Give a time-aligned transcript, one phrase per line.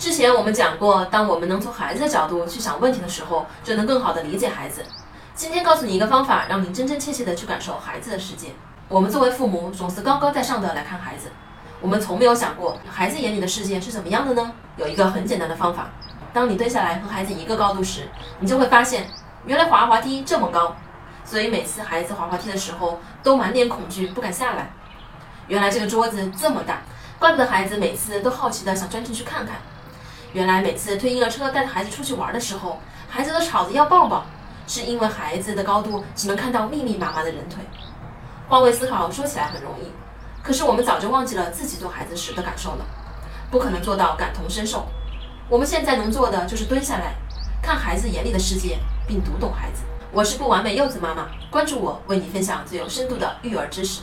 [0.00, 4.82] 之前我们讲过，当我们能从孩子的角度去想问题的时候，就能更好的理解孩子。
[5.34, 8.48] 今天告诉你一个方法，让你真真切切的去感受孩子的世界。
[8.88, 11.28] 我们作为父母，总是高高在上的来看孩子，
[11.82, 14.50] 我们从没有想过孩子眼里的世界是怎么样的呢？
[14.78, 15.90] 有一个很简单的方法，
[16.32, 18.08] 当你蹲下来和孩子一个高度时，
[18.38, 19.06] 你就会发现，
[19.44, 20.74] 原来滑滑梯这么高，
[21.26, 24.72] 所以每次孩子滑滑梯的时候都满脸恐惧，不敢下来。
[25.46, 26.78] 原来这个桌子这么大，
[27.18, 29.56] 怪不得孩子每次都好奇的想钻进去看看。
[30.32, 32.78] 原来每次推婴儿车带着孩子出去玩的时候，
[33.08, 34.24] 孩子都吵着要抱抱，
[34.66, 37.64] 是因为孩子的高度只能看到密密麻麻的人腿。
[38.48, 39.90] 换位思考说起来很容易，
[40.42, 42.84] 可是我们早就忘记了自己做孩子时的感受了，
[43.50, 44.86] 不可能做到感同身受。
[45.48, 47.14] 我们现在能做的就是蹲下来，
[47.60, 49.82] 看孩子眼里的世界，并读懂孩子。
[50.12, 54.02] 我是不完美柚子妈妈，关注我，为你分享最有深度的育儿知识。